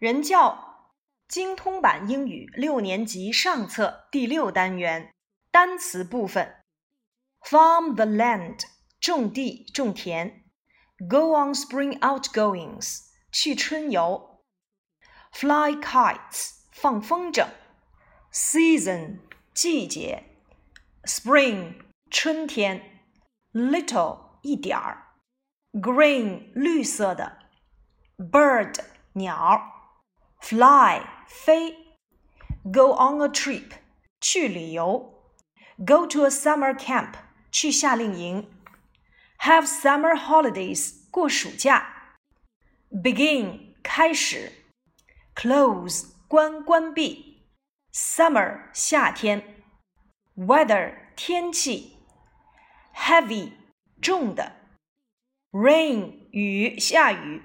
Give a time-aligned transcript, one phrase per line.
[0.00, 0.88] 人教
[1.28, 5.12] 精通版英语六年级上册第六单元
[5.50, 6.56] 单词部分。
[7.42, 8.60] Farm the land，
[8.98, 10.44] 种地种田。
[11.06, 14.42] Go on spring outgoings，去春游。
[15.32, 17.48] Fly kites，放风筝。
[18.32, 19.18] Season，
[19.52, 20.24] 季节。
[21.04, 21.74] Spring，
[22.10, 23.02] 春天。
[23.52, 25.08] Little，一点儿。
[25.72, 27.36] Green，绿色的。
[28.16, 28.80] Bird，
[29.12, 29.76] 鸟。
[30.39, 31.97] fly 飞，
[32.63, 33.71] go on a trip
[34.19, 35.31] 去旅游，
[35.77, 37.13] go to a summer camp
[37.51, 38.49] 去夏令营，
[39.39, 42.17] have summer holidays 过暑假，
[42.91, 44.51] begin 开始，
[45.35, 47.47] close 关关闭，
[47.91, 49.63] summer 夏天，
[50.35, 51.97] weather 天气，
[52.93, 53.53] heavy
[54.01, 54.53] 重的，
[55.51, 57.41] rain 雨下雨，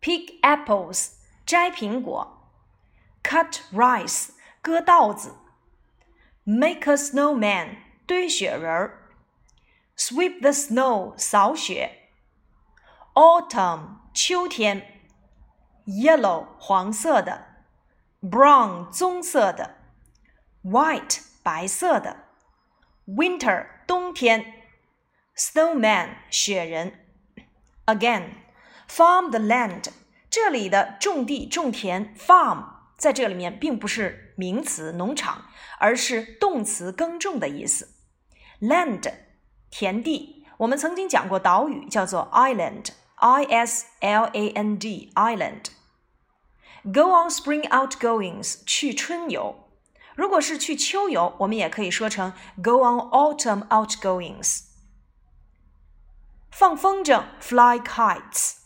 [0.00, 1.14] pick apples
[1.50, 2.50] 摘苹果，
[3.22, 5.36] cut rice，割稻子，
[6.44, 9.12] make a snowman，堆雪人儿，
[9.96, 12.10] sweep the snow，扫雪，
[13.14, 15.02] autumn，秋天，
[15.86, 17.64] yellow，黄色的，
[18.20, 19.76] brown，棕色的，
[20.64, 22.24] white，白色的，
[23.06, 24.52] winter，冬天，
[25.36, 27.06] snowman，雪人，
[27.86, 29.90] again，farm the land。
[30.31, 32.63] 这里的种地种田 farm
[32.97, 37.89] 在这里面并不是名词农场，而是动词耕种的意思。
[38.61, 39.11] land
[39.69, 45.65] 田地，我们曾经讲过岛屿叫做 island，i s l a n d island。
[46.83, 49.67] Go on spring outgoings 去春游，
[50.15, 52.31] 如果是去秋游，我们也可以说成
[52.63, 54.61] go on autumn outgoings。
[56.49, 58.60] 放风筝 fly kites。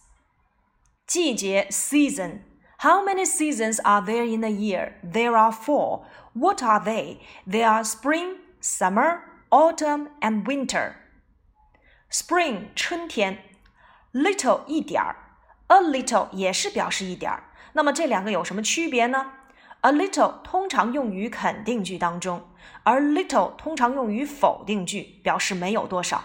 [1.06, 2.40] 季节 season.
[2.78, 4.94] How many seasons are there in a year?
[5.02, 6.04] There are four.
[6.32, 7.18] What are they?
[7.46, 9.20] They are spring, summer,
[9.50, 10.94] autumn, and winter.
[12.10, 13.38] Spring 春天，
[14.12, 15.16] little 一点儿，
[15.66, 17.44] a little 也是表示一点儿。
[17.74, 19.32] 那么这两个有什么区别呢？
[19.82, 22.48] A little 通常用于肯定句当中，
[22.82, 26.22] 而 little 通常用于否定句，表示没有多少。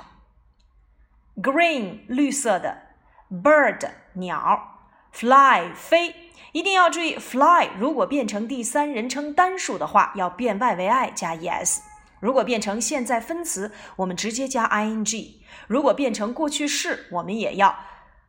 [1.35, 2.81] Green 绿色的，
[3.29, 4.68] bird 鸟。
[5.12, 6.14] fly 飞，
[6.52, 11.80] 一定要注意，fly 如果变成第三人称单数的话，要变 y 为 i 加 es；
[12.20, 17.78] 如果变成现在分词，我们直接加 ing；如果变成过去式，我们也要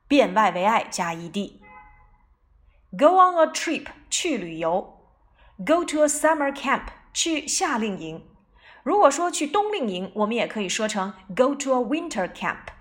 [0.07, 1.59] 变 y 为 i 加 ed。
[2.97, 4.97] Go on a trip 去旅游
[5.65, 8.27] ，Go to a summer camp 去夏令营。
[8.83, 12.73] 如果说去冬令营，我们也可以说成 Go to a winter camp。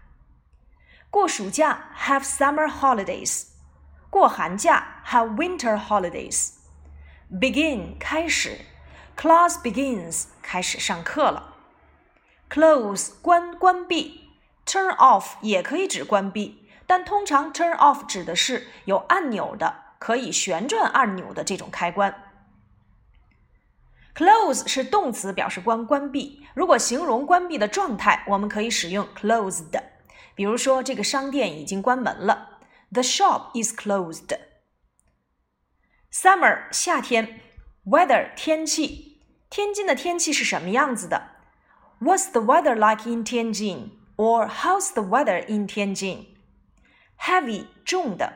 [1.10, 3.49] 过暑假，Have summer holidays。
[4.10, 6.54] 过寒假 have winter holidays。
[7.30, 8.58] begin 开始
[9.16, 11.54] ，class begins 开始上课了。
[12.50, 14.28] close 关关闭
[14.66, 22.24] ，turn off 也可以指关闭，但通常 turn off 指的是有按钮的，可以旋转按钮的这种开关。
[24.12, 26.44] close 是动词，表示关关闭。
[26.54, 29.80] 如果形容关闭的状态，我们可以使用 closed。
[30.34, 32.58] 比如说，这个商店已经关门了。
[32.91, 34.37] The shop is closed.
[36.11, 37.41] Summer 夏天，
[37.85, 41.31] weather 天气，天津的天气是什么样子的？
[41.99, 43.91] What's the weather like in Tianjin?
[44.17, 46.27] Or how's the weather in Tianjin?
[47.17, 48.33] Heavy 重的，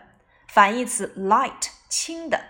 [0.47, 2.43] 反义词 light 轻的。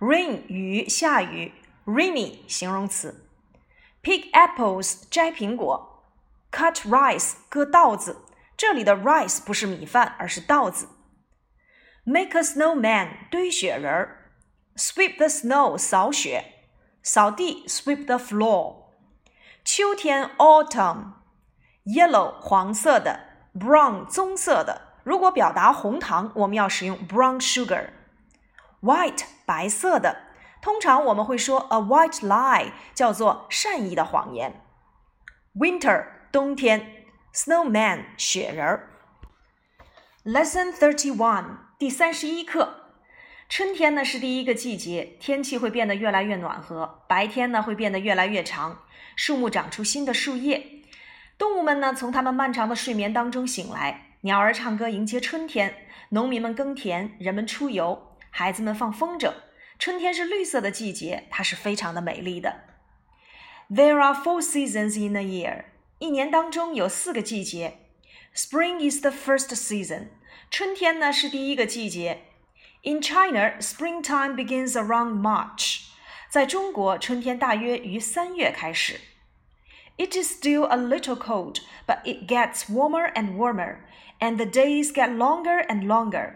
[0.00, 1.52] Rain 雨下雨，
[1.86, 3.28] rainy 形容词。
[4.02, 6.04] Pick apples 摘苹果，
[6.50, 8.24] cut rice 割稻子。
[8.56, 10.88] 这里的 rice 不是米饭，而是稻子。
[12.08, 14.30] Make a snowman 堆雪人儿，
[14.76, 16.44] sweep the snow 扫雪，
[17.02, 18.84] 扫地 sweep the floor。
[19.64, 23.20] 秋天 autumn，yellow 黄色的，
[23.54, 24.98] brown 棕色的。
[25.02, 30.24] 如果表达红糖，我们要使用 brown sugar。White 白色的，
[30.60, 34.62] 通常我们会说 a white lie，叫做善意的谎言。
[35.54, 38.90] Winter 冬天，snowman 雪人儿。
[40.24, 41.58] Lesson thirty one。
[41.79, 42.91] 第三十一课，
[43.47, 48.83] 春天呢是第一个季节，天气会变得越来越暖和，白天呢会变得越来越长，
[49.15, 50.81] 树木长出新的树叶，
[51.37, 55.73] 动物们呢从它们漫长的睡眠当中醒来，鸟儿唱歌迎接春天，
[56.09, 59.31] 农民们耕田，人们出游，孩子们放风筝。
[59.79, 62.55] 春天是绿色的季节，它是非常的美丽的。
[63.69, 65.63] There are four seasons in a year，
[65.99, 67.77] 一年当中有四个季节。
[68.35, 70.07] Spring is the first season。
[70.50, 72.24] 春天呢是第一个季节
[72.82, 75.86] In China, springtime begins around March.
[76.28, 79.00] 在中国，春天大约于三月开始。
[79.96, 83.78] It is still a little cold, but it gets warmer and warmer,
[84.18, 86.34] and the days get longer and longer.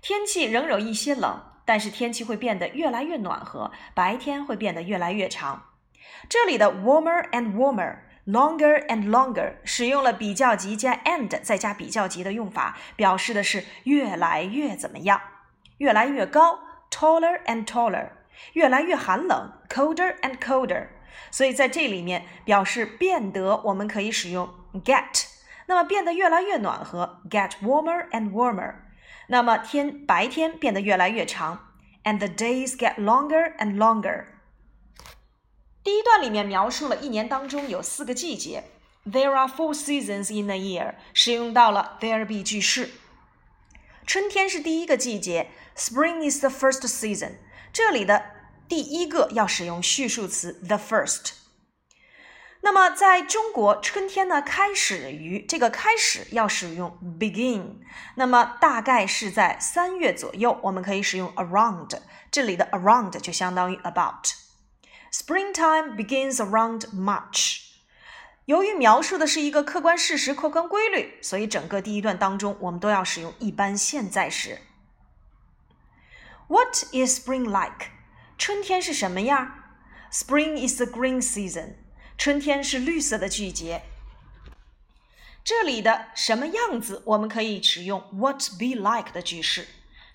[0.00, 5.70] 天气仍有一些冷，但是天气会变得越来越暖和，白天会变得越来越长。
[6.28, 7.98] 这里的 warmer and warmer,
[8.31, 15.19] longer and longer 使用了比较级加 and 再加比较级的用法，表示的是越来越怎么样，
[15.77, 16.59] 越来越高
[16.91, 18.09] ，taller and taller，
[18.53, 20.87] 越来越寒冷，colder and colder。
[21.31, 24.49] 所以在这里面表示变得，我们可以使用
[24.83, 25.27] get。
[25.65, 28.73] 那么变得越来越暖和，get warmer and warmer。
[29.27, 31.67] 那么天白天变得越来越长
[32.03, 34.25] ，and the days get longer and longer。
[35.89, 38.63] 第一段里面描述了一年当中有四个季节
[39.07, 42.91] ，There are four seasons in a year，使用到了 there be 句式。
[44.05, 47.37] 春天是第一个季节，Spring is the first season。
[47.73, 48.23] 这里的
[48.67, 51.31] 第一个要使用序数词 the first。
[52.61, 57.77] 那么在中国，春天呢开始于这个开始要使用 begin，
[58.13, 61.99] 那么大概是在三月左右，我们可以使用 around，
[62.29, 64.48] 这里的 around 就相当于 about。
[65.11, 67.61] Springtime begins around March。
[68.45, 74.61] 由于描述的是一个客观事实、客观规律，所以整个第一段当中我们都要使用一般现在时。
[76.47, 77.91] What is spring like？
[78.37, 79.63] 春天是什么样
[80.11, 81.75] ？Spring is the green season。
[82.17, 83.83] 春天是绿色的季节。
[85.43, 89.67] 这里的什么样子，我们可以使用 what be like 的句式。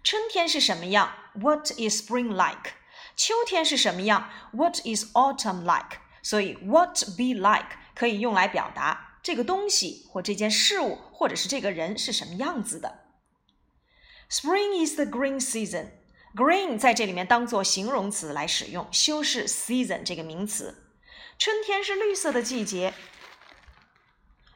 [0.03, 2.73] 春天是什么样？What is spring like？
[3.17, 5.99] 秋天是什么样？What is autumn like？
[6.23, 13.01] 所以 what be like 可以用来表达这个东西或这件事物或者是这个人是什么样子的。
[14.31, 15.91] Spring is the green season。
[16.35, 20.91] Green 在这里面当做形容词来使用，修饰 season 这个名词。
[21.39, 22.95] 春天是绿色的季节。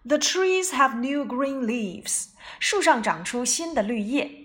[0.04, 2.30] The trees have new green leaves。
[2.58, 4.37] 树上长出新的绿叶。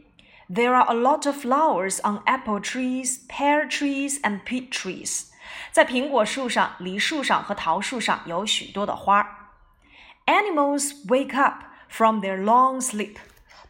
[0.53, 5.27] There are a lot of flowers on apple trees, pear trees, and peach trees。
[5.73, 9.53] 在苹果树上、梨树上和桃树上有许多的花。
[10.27, 13.17] Animals wake up from their long sleep。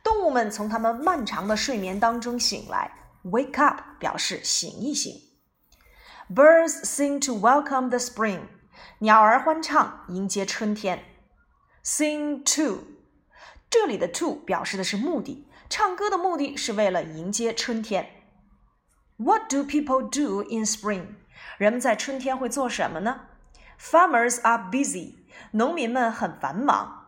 [0.03, 2.93] 动物们从它们漫长的睡眠当中醒来。
[3.25, 5.13] Wake up 表示醒一醒。
[6.33, 8.43] Birds sing to welcome the spring.
[9.01, 11.05] 鸟儿欢唱，迎接春天。
[11.85, 12.85] Sing to，
[13.74, 18.08] 这里的 to 表示的是目的，唱歌的目的是为了迎接春天。
[19.18, 21.16] What do people do in spring？
[21.58, 23.22] 人们在春天会做什么呢
[23.80, 25.16] ？Farmers are busy，
[25.54, 27.08] 农民们很繁忙。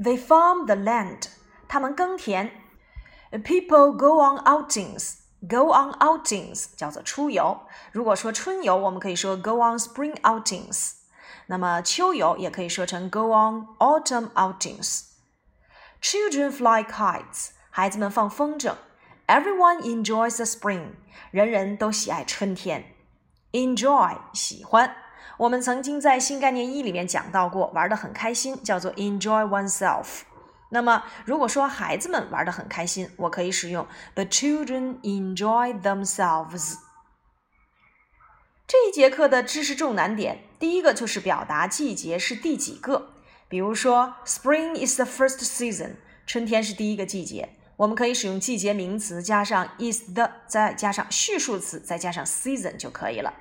[0.00, 1.26] They farm the land，
[1.68, 2.50] 他们耕田。
[3.30, 5.18] People go on outings。
[5.48, 7.60] Go on outings 叫做出游。
[7.92, 10.94] 如果说春游，我们可以说 Go on spring outings。
[11.46, 15.11] 那么秋游也可以说成 Go on autumn outings。
[16.02, 18.74] Children fly kites，孩子们放风筝。
[19.28, 20.94] Everyone enjoys the spring，
[21.30, 22.96] 人人都喜爱春天。
[23.52, 24.96] Enjoy 喜欢。
[25.38, 30.22] 我们曾经在新概念一里面讲到过，玩的很开心，叫做 enjoy oneself。
[30.70, 36.78] 那么，如果说孩子们玩得很开心，我可以使用 The children enjoy themselves。
[38.66, 43.10] 这一节课的知识重难点，第一个就是表达季节是第几个。
[43.52, 47.50] 比如说，Spring is the first season，春天是第一个季节。
[47.76, 53.34] 我们可以使用季节名词加上 is the，再加上序数词，再加上 season 就可以了。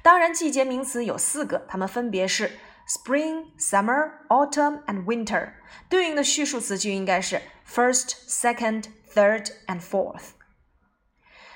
[0.00, 2.52] 当然，季节名词有四个，它们分别是。
[2.88, 5.52] Spring, summer, autumn, and winter
[5.90, 10.30] 对应的序数词就应该是 first, second, third, and fourth。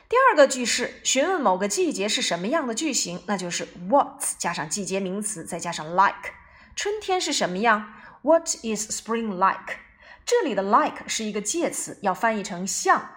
[0.07, 6.35] 第二个句式询问某个季节是什么样的句型，那就是 what 加上季节名词，再加上 like。
[6.77, 9.79] 春天是什么样？What is spring like？
[10.27, 13.09] 这里的 like 是一个介词，要翻译成像，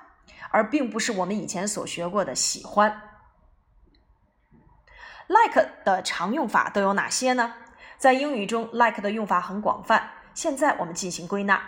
[0.49, 3.01] 而并不是我们以前所学过的喜欢。
[5.27, 7.53] like 的常用法都有哪些呢？
[7.97, 10.11] 在英语中，like 的用法很广泛。
[10.33, 11.61] 现在我们进行归纳。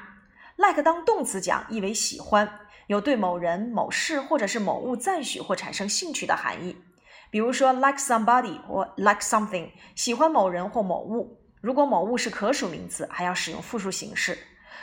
[0.56, 6.82] like 当动词讲，意为喜欢，有对某人、某事或者是某物赞许或产生兴趣的含义。
[7.30, 11.41] 比如说，like somebody 或 like something，喜欢某人或某物。
[11.62, 14.38] 如果某物是可数名词，还要使用复数形式。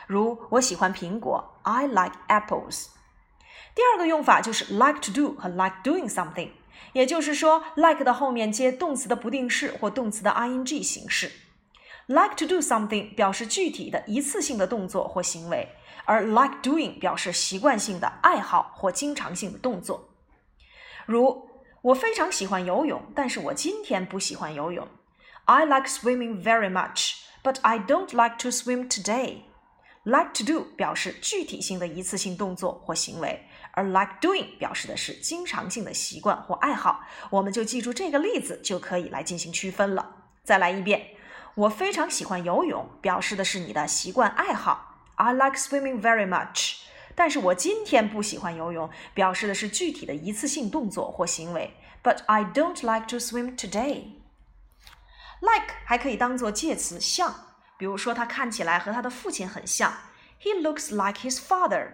[0.06, 2.86] 如我喜欢苹果，I like apples。
[3.74, 6.50] 第二个用法就是 like to do 和 like doing something。
[6.92, 11.30] 也就是说，like 的后面接动词的不定式或动词的 ing 形式。
[12.06, 15.68] Like to do something 表示具体的一次性的动作或行为，
[16.06, 20.08] 而 like doing 表示习惯性的爱好或经常性的动作。
[21.04, 21.48] 如
[21.82, 24.88] 我非常喜欢游泳，但是我今天不喜欢游泳。
[25.50, 29.44] I like swimming very much, but I don't like to swim today.
[30.04, 37.00] Like to do 表示具体性的一次性动作或行为，而 like doing 表示的是经常性的习惯或爱好。
[37.30, 40.16] 我们就记住这个例子就可以来进行区分了。
[40.44, 41.14] 再来一遍。
[41.54, 45.00] 我非常喜欢游泳，表示的是你的习惯爱好。
[45.14, 46.82] I like swimming very much。
[47.14, 51.74] 但是我今天不喜欢游泳，表示的是具体的一次性动作或行为。
[52.02, 54.17] But I don't like to swim today。
[55.40, 57.34] Like 还可以当做介词，像，
[57.78, 59.92] 比如说他看起来和他的父亲很像。
[60.40, 61.92] He looks like his father。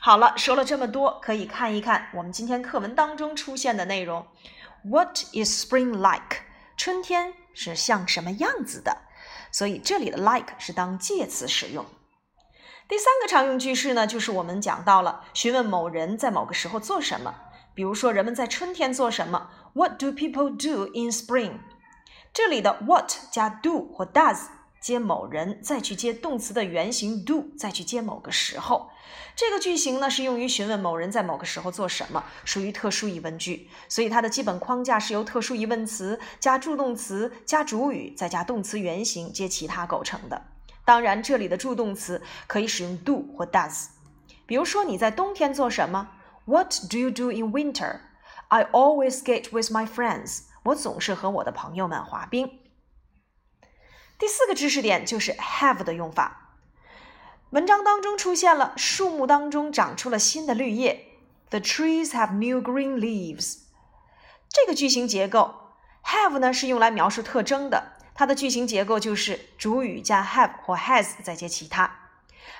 [0.00, 4.26] 好了，说了这么多，可以看一看我们今天课文当中出现的内容。
[4.84, 6.42] What is spring like？
[6.76, 8.98] 春天是像什么样子的？
[9.50, 11.84] 所以这里的 like 是当介词使用。
[12.88, 17.34] 第三个常用句式呢，就是我们讲到了询问某人在某个时候做什么。
[17.74, 21.58] 比如说，人们在春天做什么？What do people do in spring？
[22.36, 24.40] 这里的 what 加 do 或 does。
[24.78, 28.90] 接某人，再去接动词的原形 do，再去接某个时候。
[29.34, 33.70] 这个句型呢是用于询问某人在某个时候做什么，属于特殊疑问句。
[33.88, 40.42] 所以它的基本框架是由特殊疑问词加助动词加主语，再加动词原形接其他构成的。
[40.84, 43.86] 当然，这里的助动词可以使用 do 或 does。
[44.44, 46.10] 比如说，你在冬天做什么
[46.44, 48.00] ？What do you do in winter?
[48.48, 50.42] I always skate with my friends.
[50.66, 52.60] 我总是和我的朋友们滑冰。
[54.18, 56.54] 第四个知识点就是 have 的用法。
[57.50, 61.06] 文章当中出现了树木当中长出了新的绿叶
[61.50, 63.58] ，The trees have new green leaves。
[64.48, 65.54] 这个句型结构
[66.04, 72.10] ，have 呢是用来描述特征的，它的句型结构就是主语加 have 或 has 再接其他。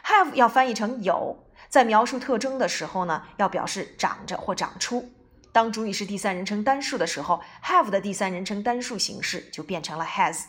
[0.04, 5.10] have 要翻译成有，在描述特征的时候呢，要表示长着或长出。
[5.56, 10.40] 当主语是第三人称单数的时候，have 的第三人称单数形式就变成了 has。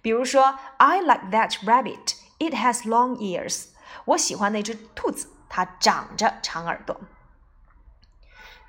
[0.00, 2.14] 比如说，I like that rabbit.
[2.38, 3.64] It has long ears.
[4.04, 7.00] 我喜欢那只兔子，它长着长耳朵。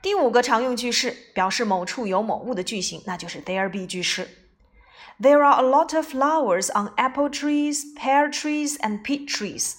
[0.02, 4.28] 第五个常用句式表示某处有某物的句型，那就是 there be 句式。
[5.22, 9.76] There are a lot of flowers on apple trees, pear trees, and peach trees.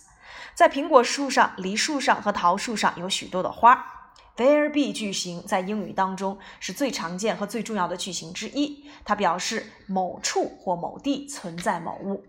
[0.54, 3.99] 在苹果树上、梨树上和桃树上有许多的花。
[4.40, 12.24] There be 句型在英语当中是最常见和最重要的句型之一，它表示某处或某地存在某物。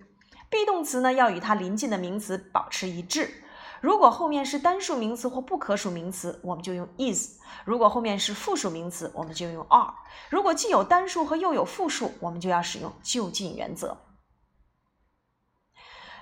[0.50, 3.32] be 动词呢要与它临近的名词保持一致。
[3.80, 9.94] 如果后面是单数名词或不可数名词，我们就用 is；如果后面是复数名词，我们就用 are；
[10.30, 13.96] 如果既有单数和又有复数，我们就要使用就近原则。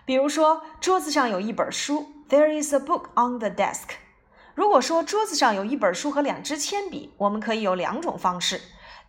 [0.06, 3.96] 比如说，桌子上有一本书，There is a book on the desk。
[4.59, 8.61] 如果说桌子上有一本书和两支铅笔，我们可以有两种方式：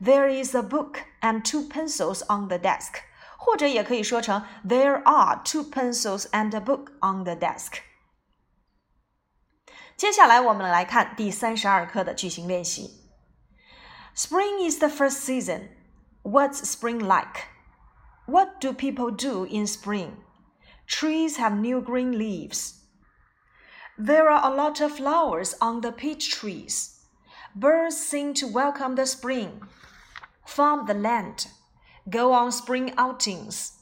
[0.01, 2.95] There is a book and two pencils on the desk，
[3.38, 7.79] 或者也可以说成 There are two pencils and a book on the desk。
[9.95, 13.01] 接下来我们来看第三十二课的句型练习。
[14.15, 15.69] Spring is the first season.
[16.24, 17.45] What's spring like?
[18.25, 20.13] What do people do in spring?
[20.88, 22.78] Trees have new green leaves.
[24.02, 27.02] There are a lot of flowers on the peach trees.
[27.54, 29.61] Birds sing to welcome the spring.
[30.47, 31.49] Farm the land.
[32.09, 33.75] Go on spring outings.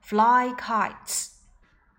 [0.00, 1.35] Fly kites.